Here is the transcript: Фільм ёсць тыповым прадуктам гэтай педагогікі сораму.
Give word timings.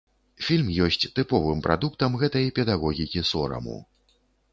Фільм 0.45 0.69
ёсць 0.85 1.03
тыповым 1.19 1.59
прадуктам 1.67 2.11
гэтай 2.23 2.47
педагогікі 2.61 3.23
сораму. 3.33 3.77